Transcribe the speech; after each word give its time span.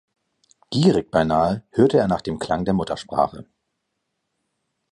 Gierig 0.71 1.11
beinahe 1.11 1.63
hörte 1.69 1.99
er 1.99 2.07
nach 2.07 2.21
dem 2.21 2.39
Klang 2.39 2.65
der 2.65 2.73
Muttersprache. 2.73 3.45